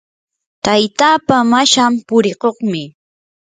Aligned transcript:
taytapaa 0.63 1.43
mashan 1.51 1.93
purikuqmi. 2.07 2.83